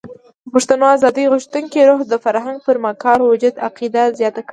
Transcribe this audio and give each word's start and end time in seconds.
د 0.43 0.47
پښتنو 0.53 0.85
ازادي 0.97 1.25
غوښتونکي 1.31 1.79
روح 1.89 2.01
د 2.07 2.13
فرنګ 2.23 2.57
پر 2.65 2.75
مکار 2.85 3.19
وجود 3.21 3.55
عقیده 3.67 4.03
زیاته 4.19 4.41
کړه. 4.43 4.49